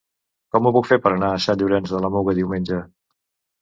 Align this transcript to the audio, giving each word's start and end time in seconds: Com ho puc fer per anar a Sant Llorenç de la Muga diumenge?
Com 0.55 0.69
ho 0.69 0.71
puc 0.77 0.87
fer 0.93 0.99
per 1.05 1.13
anar 1.19 1.31
a 1.35 1.43
Sant 1.47 1.63
Llorenç 1.63 1.95
de 1.95 2.05
la 2.09 2.13
Muga 2.19 2.39
diumenge? 2.43 2.85